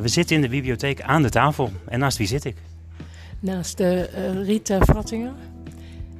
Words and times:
we 0.00 0.08
zitten 0.08 0.36
in 0.36 0.42
de 0.42 0.48
bibliotheek 0.48 1.02
aan 1.02 1.22
de 1.22 1.30
tafel. 1.30 1.70
En 1.88 1.98
naast 1.98 2.18
wie 2.18 2.26
zit 2.26 2.44
ik? 2.44 2.56
Naast 3.40 3.80
uh, 3.80 4.02
Rita 4.44 4.78
Vattinger. 4.80 5.32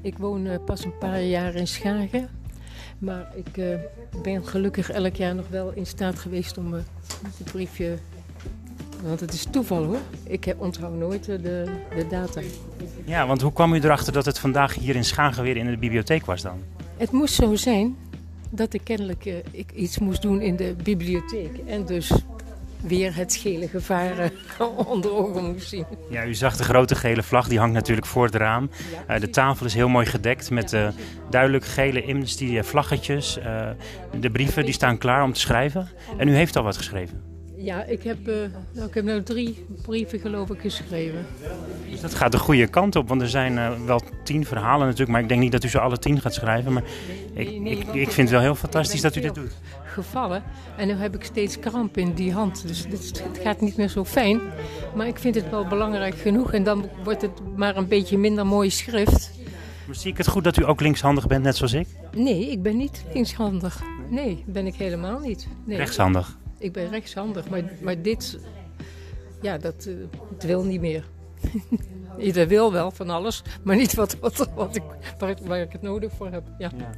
Ik 0.02 0.18
woon 0.18 0.46
uh, 0.46 0.54
pas 0.64 0.84
een 0.84 0.98
paar 0.98 1.22
jaar 1.22 1.54
in 1.54 1.66
Schagen. 1.66 2.28
Maar 2.98 3.32
ik 3.34 3.56
uh, 3.56 3.74
ben 4.22 4.46
gelukkig 4.46 4.90
elk 4.90 5.14
jaar 5.14 5.34
nog 5.34 5.48
wel 5.48 5.72
in 5.74 5.86
staat 5.86 6.18
geweest 6.18 6.58
om 6.58 6.72
het 6.72 7.52
briefje... 7.52 7.98
Want 9.02 9.20
het 9.20 9.32
is 9.32 9.46
toeval 9.50 9.84
hoor. 9.84 10.00
Ik 10.24 10.44
heb, 10.44 10.60
onthoud 10.60 10.94
nooit 10.94 11.24
de, 11.24 11.36
de 11.96 12.06
data. 12.10 12.40
Ja, 13.04 13.26
want 13.26 13.42
hoe 13.42 13.52
kwam 13.52 13.74
u 13.74 13.80
erachter 13.80 14.12
dat 14.12 14.24
het 14.24 14.38
vandaag 14.38 14.74
hier 14.74 14.96
in 14.96 15.04
Schagen 15.04 15.42
weer 15.42 15.56
in 15.56 15.66
de 15.66 15.76
bibliotheek 15.76 16.26
was 16.26 16.42
dan? 16.42 16.58
Het 16.96 17.10
moest 17.10 17.34
zo 17.34 17.54
zijn 17.54 17.96
dat 18.50 18.72
ik 18.72 18.80
kennelijk 18.84 19.24
ik 19.50 19.72
iets 19.72 19.98
moest 19.98 20.22
doen 20.22 20.40
in 20.40 20.56
de 20.56 20.76
bibliotheek. 20.82 21.58
En 21.66 21.86
dus 21.86 22.12
weer 22.82 23.16
het 23.16 23.36
gele 23.36 23.68
gevaar 23.68 24.30
onder 24.86 25.12
ogen 25.12 25.44
moest 25.44 25.68
zien. 25.68 25.86
Ja, 26.10 26.24
u 26.24 26.34
zag 26.34 26.56
de 26.56 26.64
grote 26.64 26.94
gele 26.94 27.22
vlag, 27.22 27.48
die 27.48 27.58
hangt 27.58 27.74
natuurlijk 27.74 28.06
voor 28.06 28.24
het 28.24 28.34
raam. 28.34 28.70
Uh, 29.10 29.20
de 29.20 29.30
tafel 29.30 29.66
is 29.66 29.74
heel 29.74 29.88
mooi 29.88 30.06
gedekt 30.06 30.50
met 30.50 30.72
uh, 30.72 30.88
duidelijk 31.30 31.64
gele 31.64 32.06
Amnesty 32.06 32.62
vlaggetjes. 32.62 33.38
Uh, 33.38 33.68
de 34.20 34.30
brieven 34.30 34.64
die 34.64 34.74
staan 34.74 34.98
klaar 34.98 35.22
om 35.22 35.32
te 35.32 35.40
schrijven. 35.40 35.88
En 36.16 36.28
u 36.28 36.34
heeft 36.34 36.56
al 36.56 36.62
wat 36.62 36.76
geschreven. 36.76 37.27
Ja, 37.60 37.84
ik 37.84 38.02
heb, 38.02 38.28
uh, 38.28 38.34
nou, 38.72 38.88
ik 38.88 38.94
heb 38.94 39.04
nu 39.04 39.22
drie 39.22 39.66
brieven 39.82 40.18
geloof 40.18 40.50
ik 40.50 40.60
geschreven. 40.60 41.26
Dus 41.90 42.00
dat 42.00 42.14
gaat 42.14 42.32
de 42.32 42.38
goede 42.38 42.66
kant 42.66 42.96
op, 42.96 43.08
want 43.08 43.22
er 43.22 43.28
zijn 43.28 43.52
uh, 43.52 43.70
wel 43.86 44.02
tien 44.24 44.44
verhalen 44.44 44.80
natuurlijk. 44.80 45.10
Maar 45.10 45.20
ik 45.20 45.28
denk 45.28 45.40
niet 45.40 45.52
dat 45.52 45.64
u 45.64 45.68
ze 45.68 45.80
alle 45.80 45.98
tien 45.98 46.20
gaat 46.20 46.34
schrijven. 46.34 46.72
Maar 46.72 46.82
ik, 47.32 47.48
nee, 47.48 47.60
nee, 47.60 47.76
ik, 47.76 47.94
ik 47.94 48.10
vind 48.10 48.16
het 48.16 48.30
wel 48.30 48.40
heel 48.40 48.54
fantastisch 48.54 49.00
dat 49.00 49.16
u 49.16 49.20
dit 49.20 49.34
doet. 49.34 49.56
Gevallen 49.84 50.42
en 50.76 50.86
nu 50.86 50.94
heb 50.94 51.14
ik 51.14 51.24
steeds 51.24 51.58
kramp 51.58 51.96
in 51.96 52.12
die 52.12 52.32
hand. 52.32 52.66
Dus 52.66 52.86
het 53.22 53.40
gaat 53.42 53.60
niet 53.60 53.76
meer 53.76 53.88
zo 53.88 54.04
fijn. 54.04 54.40
Maar 54.94 55.06
ik 55.06 55.18
vind 55.18 55.34
het 55.34 55.50
wel 55.50 55.66
belangrijk 55.66 56.14
genoeg. 56.14 56.52
En 56.52 56.62
dan 56.62 56.88
wordt 57.04 57.22
het 57.22 57.56
maar 57.56 57.76
een 57.76 57.88
beetje 57.88 58.18
minder 58.18 58.46
mooi 58.46 58.70
schrift. 58.70 59.30
Maar 59.86 59.96
zie 59.96 60.10
ik 60.10 60.16
het 60.16 60.28
goed 60.28 60.44
dat 60.44 60.56
u 60.56 60.66
ook 60.66 60.80
linkshandig 60.80 61.26
bent, 61.26 61.42
net 61.44 61.56
zoals 61.56 61.72
ik? 61.72 61.86
Nee, 62.12 62.50
ik 62.50 62.62
ben 62.62 62.76
niet 62.76 63.04
linkshandig. 63.12 63.82
Nee, 64.10 64.44
ben 64.46 64.66
ik 64.66 64.74
helemaal 64.74 65.18
niet. 65.18 65.48
Nee. 65.64 65.76
Rechtshandig? 65.76 66.36
Ik 66.58 66.72
ben 66.72 66.90
rechtshandig, 66.90 67.48
maar, 67.48 67.62
maar 67.80 68.02
dit, 68.02 68.38
ja, 69.40 69.58
dat 69.58 69.86
uh, 69.88 69.96
het 70.32 70.44
wil 70.44 70.64
niet 70.64 70.80
meer. 70.80 71.04
Ieder 72.18 72.48
wil 72.48 72.72
wel 72.72 72.90
van 72.90 73.10
alles, 73.10 73.42
maar 73.62 73.76
niet 73.76 73.94
wat, 73.94 74.18
wat, 74.18 74.50
wat 74.54 74.76
ik, 74.76 74.82
waar, 75.18 75.36
waar, 75.42 75.60
ik 75.60 75.72
het 75.72 75.82
nodig 75.82 76.12
voor 76.16 76.30
heb. 76.30 76.42
Ja. 76.58 76.70
ja. 76.76 76.90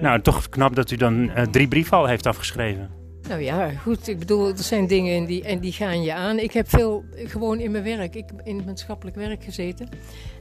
Nou, 0.00 0.20
toch 0.20 0.48
knap 0.48 0.74
dat 0.74 0.90
u 0.90 0.96
dan 0.96 1.22
uh, 1.22 1.42
drie 1.42 1.68
brieven 1.68 1.96
al 1.96 2.06
heeft 2.06 2.26
afgeschreven. 2.26 3.02
Nou 3.28 3.40
ja, 3.40 3.70
goed. 3.70 4.08
Ik 4.08 4.18
bedoel, 4.18 4.48
er 4.48 4.58
zijn 4.58 4.86
dingen 4.86 5.16
en 5.16 5.24
die, 5.26 5.44
en 5.44 5.58
die 5.58 5.72
gaan 5.72 6.02
je 6.02 6.14
aan. 6.14 6.38
Ik 6.38 6.52
heb 6.52 6.68
veel 6.68 7.04
gewoon 7.14 7.60
in 7.60 7.70
mijn 7.70 7.84
werk, 7.84 8.14
ik 8.14 8.30
in 8.42 8.56
het 8.56 8.66
maatschappelijk 8.66 9.16
werk 9.16 9.44
gezeten. 9.44 9.88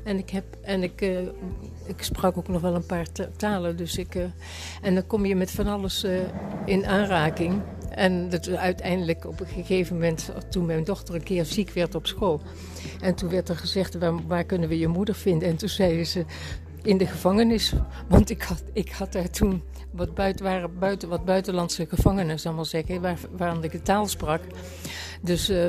En 0.04 0.18
ik, 0.18 0.30
heb, 0.30 0.44
en 0.62 0.84
ik, 0.84 1.02
uh, 1.02 1.20
ik 1.86 2.04
sprak 2.04 2.38
ook 2.38 2.48
nog 2.48 2.62
wel 2.62 2.76
een 2.76 2.86
paar 2.86 3.08
talen. 3.38 3.78
Dus 3.78 3.98
ik, 3.98 4.16
uh, 4.16 4.24
en 4.82 4.94
dan 4.94 5.08
kom 5.08 5.26
je 5.26 5.36
met 5.36 5.52
van 5.52 5.68
alles 5.68 6.04
uh, 6.04 6.20
in 6.66 6.86
aanraking. 6.86 7.62
En 7.96 8.30
dat 8.30 8.50
uiteindelijk 8.50 9.26
op 9.26 9.40
een 9.40 9.48
gegeven 9.48 9.96
moment, 9.96 10.32
toen 10.50 10.66
mijn 10.66 10.84
dochter 10.84 11.16
een 11.16 11.24
keer 11.24 11.46
ziek 11.46 11.72
werd 11.72 11.96
op 11.96 12.08
school. 12.08 12.42
En 13.02 13.16
toen 13.16 13.30
werd 13.30 13.50
er 13.50 13.56
gezegd, 13.56 13.98
waar, 14.28 14.44
kunnen 14.44 14.70
we 14.70 14.80
je 14.80 14.88
moeder 14.88 15.16
vinden? 15.16 15.48
En 15.48 15.56
toen 15.56 15.70
zeiden 15.70 16.06
ze, 16.06 16.26
in 16.84 16.98
de 16.98 17.08
gevangenis. 17.08 17.74
Want 18.08 18.30
ik 18.30 18.42
had, 18.42 18.64
ik 18.74 18.92
had 18.92 19.12
daar 19.12 19.30
toen 19.30 19.64
wat 19.92 20.14
buiten, 20.14 20.46
waren 20.46 20.80
buiten, 20.80 21.10
wat 21.10 21.26
buitenlandse 21.26 21.86
gevangenen, 21.86 22.40
zal 22.40 22.54
maar 22.54 22.66
zeggen, 22.66 23.02
waar, 23.02 23.18
waaraan 23.38 23.64
ik 23.64 23.72
de 23.72 23.82
taal 23.82 24.08
sprak. 24.08 24.42
Dus 25.22 25.50
uh, 25.50 25.68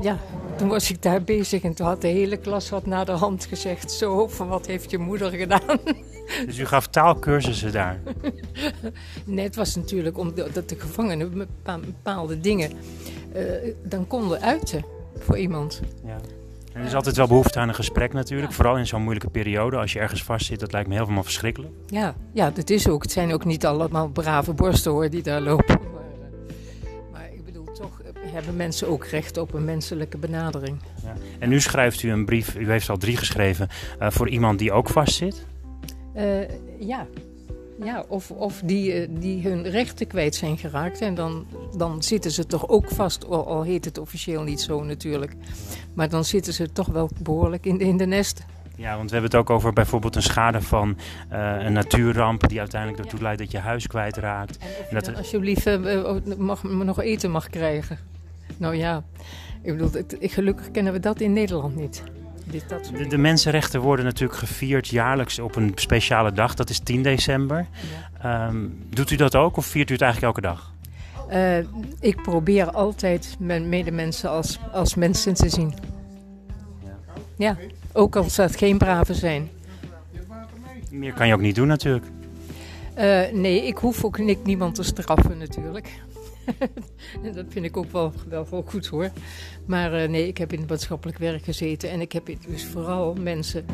ja, 0.00 0.18
toen 0.56 0.68
was 0.68 0.90
ik 0.90 1.02
daar 1.02 1.22
bezig 1.22 1.62
en 1.62 1.74
toen 1.74 1.86
had 1.86 2.00
de 2.00 2.08
hele 2.08 2.36
klas 2.36 2.70
wat 2.70 2.86
naar 2.86 3.04
de 3.04 3.12
hand 3.12 3.44
gezegd. 3.44 3.92
Zo, 3.92 4.28
van 4.28 4.48
wat 4.48 4.66
heeft 4.66 4.90
je 4.90 4.98
moeder 4.98 5.30
gedaan? 5.30 5.78
Dus 6.46 6.58
u 6.58 6.66
gaf 6.66 6.86
taalkursussen 6.86 7.72
daar? 7.72 7.98
nee, 9.24 9.44
het 9.44 9.56
was 9.56 9.74
natuurlijk 9.74 10.18
omdat 10.18 10.68
de 10.68 10.78
gevangenen 10.78 11.48
bepaalde 11.64 12.40
dingen 12.40 12.72
uh, 13.36 13.42
dan 13.84 14.06
konden 14.06 14.40
uiten 14.40 14.84
voor 15.18 15.38
iemand. 15.38 15.80
Ja. 16.04 16.16
En 16.72 16.80
er 16.80 16.86
is 16.86 16.94
altijd 16.94 17.16
wel 17.16 17.26
behoefte 17.26 17.58
aan 17.58 17.68
een 17.68 17.74
gesprek 17.74 18.12
natuurlijk. 18.12 18.50
Ja. 18.50 18.56
Vooral 18.56 18.76
in 18.76 18.86
zo'n 18.86 19.02
moeilijke 19.02 19.30
periode. 19.30 19.76
Als 19.76 19.92
je 19.92 19.98
ergens 19.98 20.22
vast 20.22 20.46
zit, 20.46 20.60
dat 20.60 20.72
lijkt 20.72 20.88
me 20.88 20.94
helemaal 20.94 21.22
verschrikkelijk. 21.22 21.72
Ja, 21.86 22.14
ja, 22.32 22.50
dat 22.50 22.70
is 22.70 22.88
ook. 22.88 23.02
Het 23.02 23.12
zijn 23.12 23.32
ook 23.32 23.44
niet 23.44 23.66
allemaal 23.66 24.08
brave 24.08 24.52
borsten 24.52 24.90
hoor 24.90 25.10
die 25.10 25.22
daar 25.22 25.40
lopen. 25.40 25.78
Maar, 25.92 26.30
maar 27.12 27.28
ik 27.32 27.44
bedoel, 27.44 27.64
toch 27.64 28.00
hebben 28.32 28.56
mensen 28.56 28.88
ook 28.88 29.04
recht 29.04 29.36
op 29.36 29.54
een 29.54 29.64
menselijke 29.64 30.18
benadering. 30.18 30.78
Ja. 31.02 31.14
En 31.38 31.48
nu 31.48 31.60
schrijft 31.60 32.02
u 32.02 32.10
een 32.10 32.24
brief, 32.24 32.56
u 32.56 32.70
heeft 32.70 32.88
al 32.88 32.96
drie 32.96 33.16
geschreven, 33.16 33.68
uh, 34.00 34.10
voor 34.10 34.28
iemand 34.28 34.58
die 34.58 34.72
ook 34.72 34.88
vastzit? 34.88 35.46
Uh, 36.18 36.40
ja, 36.78 37.06
ja, 37.84 38.04
of, 38.08 38.30
of 38.30 38.60
die, 38.64 39.12
die 39.18 39.42
hun 39.42 39.62
rechten 39.68 40.06
kwijt 40.06 40.34
zijn 40.34 40.58
geraakt. 40.58 41.00
En 41.00 41.14
dan, 41.14 41.46
dan 41.76 42.02
zitten 42.02 42.30
ze 42.30 42.46
toch 42.46 42.68
ook 42.68 42.88
vast, 42.88 43.26
al 43.26 43.62
heet 43.62 43.84
het 43.84 43.98
officieel 43.98 44.42
niet 44.42 44.60
zo 44.60 44.82
natuurlijk. 44.84 45.32
Maar 45.94 46.08
dan 46.08 46.24
zitten 46.24 46.52
ze 46.52 46.72
toch 46.72 46.86
wel 46.86 47.10
behoorlijk 47.22 47.66
in 47.66 47.78
de, 47.78 47.84
in 47.84 47.96
de 47.96 48.06
nest. 48.06 48.44
Ja, 48.76 48.96
want 48.96 49.10
we 49.10 49.16
hebben 49.16 49.30
het 49.30 49.40
ook 49.40 49.50
over 49.50 49.72
bijvoorbeeld 49.72 50.16
een 50.16 50.22
schade 50.22 50.60
van 50.60 50.96
uh, 51.32 51.56
een 51.58 51.72
natuurramp... 51.72 52.48
die 52.48 52.58
uiteindelijk 52.58 53.02
ertoe 53.02 53.20
leidt 53.22 53.38
dat 53.38 53.50
je 53.50 53.58
huis 53.58 53.86
kwijtraakt. 53.86 54.58
En 54.58 54.66
je 54.88 54.94
dat 54.94 55.16
alsjeblieft 55.16 55.66
uh, 55.66 56.16
mag, 56.36 56.62
nog 56.62 57.00
eten 57.00 57.30
mag 57.30 57.48
krijgen. 57.48 57.98
Nou 58.56 58.74
ja, 58.74 59.02
ik 59.62 59.72
bedoel, 59.72 59.92
het, 59.92 60.16
gelukkig 60.20 60.70
kennen 60.70 60.92
we 60.92 61.00
dat 61.00 61.20
in 61.20 61.32
Nederland 61.32 61.76
niet. 61.76 62.02
Dit, 62.50 62.68
dat 62.68 62.90
de, 62.96 63.06
de, 63.06 63.18
mensenrechten 63.18 63.80
worden 63.80 64.04
natuurlijk 64.04 64.38
gevierd 64.38 64.88
jaarlijks 64.88 65.38
op 65.38 65.56
een 65.56 65.72
speciale 65.74 66.32
dag. 66.32 66.54
Dat 66.54 66.70
is 66.70 66.78
10 66.78 67.02
december. 67.02 67.66
Ja. 68.22 68.46
Um, 68.46 68.78
doet 68.88 69.10
u 69.10 69.16
dat 69.16 69.34
ook 69.34 69.56
of 69.56 69.66
viert 69.66 69.90
u 69.90 69.92
het 69.92 70.02
eigenlijk 70.02 70.36
elke 70.36 70.48
dag? 70.48 70.72
Uh, 71.32 71.58
ik 72.00 72.22
probeer 72.22 72.70
altijd 72.70 73.36
mijn 73.38 73.68
medemensen 73.68 74.30
als, 74.30 74.58
als 74.72 74.94
mensen 74.94 75.34
te 75.34 75.48
zien. 75.48 75.74
Ja. 76.84 76.94
ja, 77.36 77.56
ook 77.92 78.16
als 78.16 78.36
dat 78.36 78.56
geen 78.56 78.78
braven 78.78 79.14
zijn. 79.14 79.48
Meer 80.90 81.12
kan 81.12 81.26
je 81.26 81.34
ook 81.34 81.40
niet 81.40 81.54
doen 81.54 81.66
natuurlijk. 81.66 82.06
Uh, 82.98 83.20
nee, 83.32 83.66
ik 83.66 83.78
hoef 83.78 84.04
ook 84.04 84.44
niemand 84.44 84.74
te 84.74 84.82
straffen 84.82 85.38
natuurlijk. 85.38 85.90
dat 87.34 87.44
vind 87.48 87.64
ik 87.64 87.76
ook 87.76 87.90
wel, 87.90 88.12
goed 88.64 88.86
hoor. 88.86 89.10
Maar 89.66 90.02
uh, 90.02 90.08
nee, 90.08 90.26
ik 90.26 90.38
heb 90.38 90.52
in 90.52 90.60
het 90.60 90.68
maatschappelijk 90.68 91.18
werk 91.18 91.44
gezeten 91.44 91.90
en 91.90 92.00
ik 92.00 92.12
heb 92.12 92.26
dus 92.48 92.66
vooral 92.66 93.14
mensen. 93.14 93.64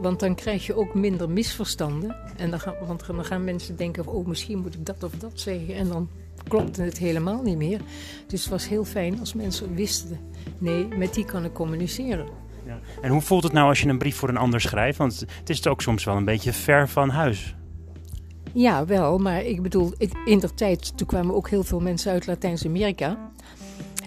Want 0.00 0.20
dan 0.20 0.34
krijg 0.34 0.66
je 0.66 0.74
ook 0.74 0.94
minder 0.94 1.30
misverstanden. 1.30 2.16
En 2.36 2.50
dan 2.50 2.60
gaan, 2.60 2.74
want 2.86 3.06
dan 3.06 3.24
gaan 3.24 3.44
mensen 3.44 3.76
denken: 3.76 4.06
oh, 4.06 4.26
misschien 4.26 4.58
moet 4.58 4.74
ik 4.74 4.86
dat 4.86 5.02
of 5.02 5.12
dat 5.12 5.40
zeggen. 5.40 5.74
En 5.74 5.88
dan 5.88 6.08
klopte 6.48 6.82
het 6.82 6.98
helemaal 6.98 7.42
niet 7.42 7.56
meer. 7.56 7.80
Dus 8.26 8.40
het 8.40 8.50
was 8.50 8.68
heel 8.68 8.84
fijn 8.84 9.20
als 9.20 9.34
mensen 9.34 9.74
wisten: 9.74 10.18
nee, 10.58 10.88
met 10.88 11.14
die 11.14 11.24
kan 11.24 11.44
ik 11.44 11.52
communiceren. 11.52 12.26
Ja. 12.66 12.78
En 13.00 13.10
hoe 13.10 13.20
voelt 13.20 13.42
het 13.42 13.52
nou 13.52 13.68
als 13.68 13.80
je 13.80 13.88
een 13.88 13.98
brief 13.98 14.16
voor 14.16 14.28
een 14.28 14.36
ander 14.36 14.60
schrijft? 14.60 14.98
Want 14.98 15.20
het 15.20 15.50
is 15.50 15.66
ook 15.66 15.82
soms 15.82 16.04
wel 16.04 16.16
een 16.16 16.24
beetje 16.24 16.52
ver 16.52 16.88
van 16.88 17.10
huis. 17.10 17.56
Ja, 18.58 18.86
wel. 18.86 19.18
Maar 19.18 19.42
ik 19.42 19.62
bedoel, 19.62 19.92
in 20.24 20.38
der 20.38 20.54
tijd, 20.54 20.96
toen 20.96 21.06
kwamen 21.06 21.34
ook 21.34 21.48
heel 21.48 21.64
veel 21.64 21.80
mensen 21.80 22.12
uit 22.12 22.26
Latijns-Amerika. 22.26 23.30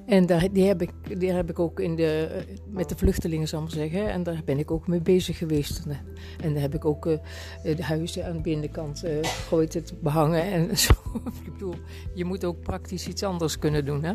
En 0.06 0.26
daar, 0.26 0.48
die, 0.52 0.68
heb 0.68 0.82
ik, 0.82 0.92
die 1.20 1.32
heb 1.32 1.50
ik 1.50 1.60
ook 1.60 1.80
in 1.80 1.96
de, 1.96 2.44
met 2.70 2.90
de 2.90 2.96
vluchtelingen, 2.98 3.48
zal 3.48 3.60
ik 3.60 3.66
maar 3.66 3.74
zeggen. 3.74 4.12
En 4.12 4.24
daar 4.24 4.42
ben 4.46 4.60
ik 4.60 4.72
ook 4.72 4.88
mee 4.88 5.02
bezig 5.02 5.38
geweest. 5.38 5.84
En 6.44 6.54
daar 6.54 6.62
heb 6.62 6.76
ik 6.76 6.86
ook 6.86 7.06
uh, 7.06 7.18
de 7.64 7.84
huizen 7.84 8.26
aan 8.26 8.36
de 8.36 8.42
binnenkant 8.42 9.06
uh, 9.06 9.12
gegooid, 9.22 9.74
het 9.74 9.94
behangen 10.02 10.44
en 10.44 10.78
zo. 10.78 10.94
ik 11.44 11.54
bedoel, 11.54 11.76
je 12.14 12.26
moet 12.26 12.46
ook 12.46 12.62
praktisch 12.62 13.08
iets 13.08 13.24
anders 13.24 13.60
kunnen 13.60 13.86
doen, 13.86 14.04
hè? 14.04 14.14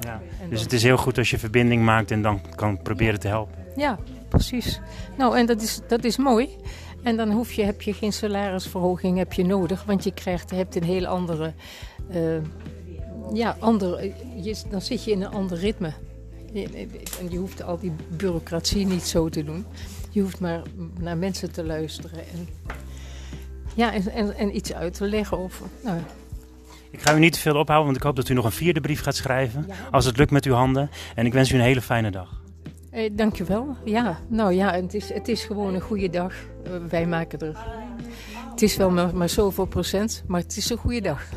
Ja, 0.00 0.22
dus 0.48 0.62
het 0.62 0.72
is 0.72 0.82
heel 0.82 0.96
goed 0.96 1.18
als 1.18 1.30
je 1.30 1.38
verbinding 1.38 1.82
maakt 1.82 2.10
en 2.10 2.22
dan 2.22 2.40
kan 2.54 2.82
proberen 2.82 3.20
te 3.20 3.28
helpen. 3.28 3.64
Ja, 3.76 3.98
precies. 4.28 4.80
Nou, 5.18 5.38
en 5.38 5.46
dat 5.46 5.62
is, 5.62 5.80
dat 5.88 6.04
is 6.04 6.16
mooi. 6.16 6.48
En 7.04 7.16
dan 7.16 7.30
hoef 7.30 7.52
je, 7.52 7.62
heb 7.64 7.82
je 7.82 7.92
geen 7.92 8.12
salarisverhoging 8.12 9.18
heb 9.18 9.32
je 9.32 9.44
nodig, 9.44 9.84
want 9.84 10.04
je 10.04 10.12
krijgt, 10.12 10.50
hebt 10.50 10.76
een 10.76 10.84
heel 10.84 11.06
andere, 11.06 11.52
uh, 12.14 12.36
ja, 13.32 13.56
ander, 13.60 14.04
je, 14.42 14.56
dan 14.70 14.80
zit 14.80 15.04
je 15.04 15.10
in 15.10 15.22
een 15.22 15.32
ander 15.32 15.58
ritme. 15.58 15.92
En 17.20 17.30
je 17.30 17.36
hoeft 17.36 17.62
al 17.62 17.78
die 17.78 17.92
bureaucratie 18.08 18.86
niet 18.86 19.02
zo 19.02 19.28
te 19.28 19.44
doen. 19.44 19.66
Je 20.10 20.20
hoeft 20.20 20.40
maar 20.40 20.62
naar 21.00 21.16
mensen 21.16 21.52
te 21.52 21.64
luisteren 21.64 22.18
en, 22.18 22.48
ja, 23.74 23.92
en, 23.92 24.10
en, 24.12 24.36
en 24.36 24.56
iets 24.56 24.72
uit 24.72 24.94
te 24.94 25.04
leggen. 25.04 25.38
Of, 25.38 25.62
nou, 25.84 25.98
ik 26.90 27.02
ga 27.02 27.14
u 27.14 27.18
niet 27.18 27.32
te 27.32 27.38
veel 27.38 27.56
ophouden, 27.56 27.84
want 27.84 27.96
ik 27.96 28.02
hoop 28.02 28.16
dat 28.16 28.28
u 28.28 28.34
nog 28.34 28.44
een 28.44 28.52
vierde 28.52 28.80
brief 28.80 29.00
gaat 29.00 29.16
schrijven. 29.16 29.64
Ja. 29.68 29.74
Als 29.90 30.04
het 30.04 30.16
lukt 30.16 30.30
met 30.30 30.44
uw 30.44 30.54
handen. 30.54 30.90
En 31.14 31.26
ik 31.26 31.32
wens 31.32 31.50
u 31.50 31.54
een 31.54 31.60
hele 31.60 31.82
fijne 31.82 32.10
dag. 32.10 32.42
Eh, 32.94 33.10
dankjewel. 33.12 33.76
Ja, 33.84 34.18
nou 34.28 34.52
ja, 34.52 34.72
het 34.72 34.94
is, 34.94 35.12
het 35.12 35.28
is 35.28 35.44
gewoon 35.44 35.74
een 35.74 35.80
goede 35.80 36.10
dag. 36.10 36.34
wij 36.88 37.06
maken 37.06 37.38
er. 37.38 37.58
Het 38.50 38.62
is 38.62 38.76
wel 38.76 38.90
maar, 38.90 39.16
maar 39.16 39.28
zoveel 39.28 39.64
procent, 39.64 40.24
maar 40.26 40.40
het 40.40 40.56
is 40.56 40.70
een 40.70 40.76
goede 40.76 41.00
dag. 41.00 41.28